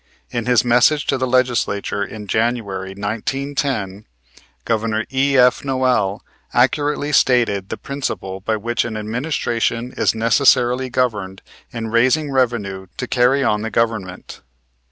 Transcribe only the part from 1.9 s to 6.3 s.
in January, 1910, Governor E.F. Noel